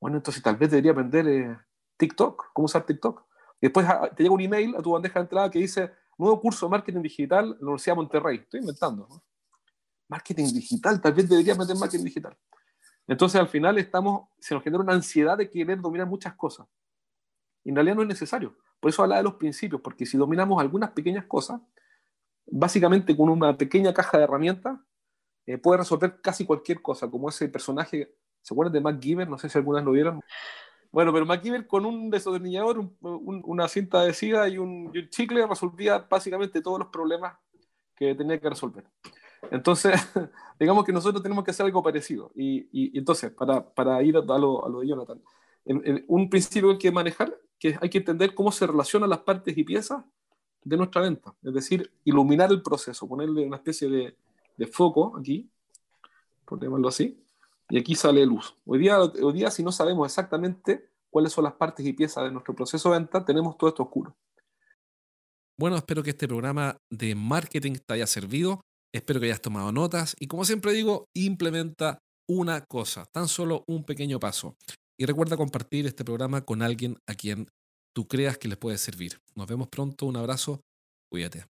Bueno, 0.00 0.16
entonces 0.18 0.42
tal 0.42 0.56
vez 0.56 0.70
debería 0.70 0.92
aprender 0.92 1.28
eh, 1.28 1.58
TikTok, 1.96 2.52
cómo 2.52 2.66
usar 2.66 2.84
TikTok. 2.84 3.24
Y 3.60 3.66
después 3.66 3.86
ah, 3.88 4.10
te 4.14 4.22
llega 4.22 4.34
un 4.34 4.40
email 4.40 4.74
a 4.76 4.82
tu 4.82 4.92
bandeja 4.92 5.20
de 5.20 5.24
entrada 5.24 5.50
que 5.50 5.60
dice, 5.60 5.92
nuevo 6.18 6.40
curso 6.40 6.66
de 6.66 6.70
marketing 6.70 7.02
digital 7.02 7.44
en 7.44 7.50
la 7.50 7.58
Universidad 7.60 7.92
de 7.94 7.96
Monterrey. 7.96 8.36
Estoy 8.38 8.60
inventando. 8.60 9.08
Marketing 10.08 10.52
digital, 10.52 11.00
tal 11.00 11.14
vez 11.14 11.28
debería 11.28 11.54
aprender 11.54 11.76
marketing 11.76 12.04
digital. 12.04 12.36
Entonces 13.06 13.40
al 13.40 13.48
final 13.48 13.78
estamos, 13.78 14.28
se 14.38 14.54
nos 14.54 14.62
genera 14.62 14.82
una 14.82 14.92
ansiedad 14.92 15.38
de 15.38 15.48
querer 15.48 15.80
dominar 15.80 16.06
muchas 16.06 16.34
cosas. 16.34 16.66
Y 17.64 17.70
en 17.70 17.76
realidad 17.76 17.96
no 17.96 18.02
es 18.02 18.08
necesario. 18.08 18.56
Por 18.80 18.90
eso 18.90 19.02
habla 19.02 19.16
de 19.16 19.22
los 19.22 19.34
principios, 19.34 19.80
porque 19.80 20.04
si 20.04 20.18
dominamos 20.18 20.60
algunas 20.60 20.90
pequeñas 20.90 21.24
cosas, 21.26 21.60
básicamente 22.46 23.16
con 23.16 23.28
una 23.28 23.56
pequeña 23.56 23.94
caja 23.94 24.18
de 24.18 24.24
herramientas, 24.24 24.78
eh, 25.46 25.58
puede 25.58 25.78
resolver 25.78 26.20
casi 26.20 26.44
cualquier 26.44 26.80
cosa, 26.80 27.10
como 27.10 27.28
ese 27.28 27.48
personaje, 27.48 28.14
¿se 28.40 28.54
acuerdan 28.54 28.74
de 28.74 28.80
MacGyver? 28.80 29.28
No 29.28 29.38
sé 29.38 29.48
si 29.48 29.58
algunas 29.58 29.84
lo 29.84 29.92
vieron. 29.92 30.20
Bueno, 30.92 31.12
pero 31.12 31.26
MacGyver 31.26 31.66
con 31.66 31.86
un 31.86 32.10
desodornillador, 32.10 32.90
una 33.00 33.66
cinta 33.66 34.00
adhesiva 34.00 34.48
y 34.48 34.58
un, 34.58 34.90
y 34.92 34.98
un 34.98 35.08
chicle 35.08 35.46
resolvía 35.46 35.98
básicamente 35.98 36.60
todos 36.60 36.78
los 36.78 36.88
problemas 36.88 37.34
que 37.96 38.14
tenía 38.14 38.38
que 38.38 38.50
resolver. 38.50 38.84
Entonces, 39.50 39.94
digamos 40.60 40.84
que 40.84 40.92
nosotros 40.92 41.22
tenemos 41.22 41.44
que 41.44 41.50
hacer 41.50 41.66
algo 41.66 41.82
parecido. 41.82 42.30
Y, 42.34 42.68
y, 42.72 42.98
entonces, 42.98 43.32
para, 43.32 43.68
para 43.68 44.02
ir 44.02 44.16
a 44.16 44.20
lo, 44.20 44.64
a 44.64 44.68
lo, 44.68 44.80
de 44.80 44.88
Jonathan, 44.88 45.20
un 46.08 46.28
principio 46.28 46.68
que 46.68 46.72
hay 46.72 46.78
que 46.78 46.92
manejar, 46.92 47.36
que 47.58 47.76
hay 47.80 47.88
que 47.88 47.98
entender 47.98 48.34
cómo 48.34 48.52
se 48.52 48.66
relacionan 48.66 49.10
las 49.10 49.20
partes 49.20 49.56
y 49.56 49.64
piezas 49.64 50.04
de 50.62 50.76
nuestra 50.76 51.02
venta. 51.02 51.34
Es 51.42 51.54
decir, 51.54 51.90
iluminar 52.04 52.50
el 52.50 52.62
proceso, 52.62 53.08
ponerle 53.08 53.46
una 53.46 53.56
especie 53.56 53.88
de, 53.88 54.16
de 54.56 54.66
foco 54.66 55.16
aquí, 55.18 55.50
por 56.44 56.62
llamarlo 56.62 56.88
así, 56.88 57.22
y 57.68 57.78
aquí 57.78 57.94
sale 57.94 58.24
luz. 58.26 58.54
Hoy 58.66 58.78
día, 58.78 59.00
hoy 59.00 59.32
día, 59.32 59.50
si 59.50 59.62
no 59.62 59.72
sabemos 59.72 60.06
exactamente 60.06 60.90
cuáles 61.10 61.32
son 61.32 61.44
las 61.44 61.54
partes 61.54 61.84
y 61.86 61.92
piezas 61.92 62.24
de 62.24 62.30
nuestro 62.30 62.54
proceso 62.54 62.90
de 62.90 62.98
venta, 62.98 63.24
tenemos 63.24 63.56
todo 63.56 63.70
esto 63.70 63.82
oscuro. 63.82 64.16
Bueno, 65.58 65.76
espero 65.76 66.02
que 66.02 66.10
este 66.10 66.26
programa 66.26 66.76
de 66.90 67.14
marketing 67.14 67.74
te 67.86 67.94
haya 67.94 68.06
servido. 68.06 68.60
Espero 68.94 69.20
que 69.20 69.26
hayas 69.26 69.40
tomado 69.40 69.72
notas 69.72 70.14
y 70.18 70.26
como 70.26 70.44
siempre 70.44 70.72
digo, 70.72 71.06
implementa 71.14 71.98
una 72.28 72.62
cosa, 72.62 73.06
tan 73.12 73.28
solo 73.28 73.64
un 73.66 73.84
pequeño 73.84 74.18
paso. 74.20 74.56
Y 74.98 75.06
recuerda 75.06 75.36
compartir 75.36 75.86
este 75.86 76.04
programa 76.04 76.42
con 76.42 76.62
alguien 76.62 76.98
a 77.06 77.14
quien 77.14 77.48
tú 77.94 78.06
creas 78.06 78.38
que 78.38 78.48
les 78.48 78.58
puede 78.58 78.78
servir. 78.78 79.18
Nos 79.34 79.46
vemos 79.46 79.68
pronto, 79.68 80.06
un 80.06 80.16
abrazo, 80.16 80.60
cuídate. 81.10 81.46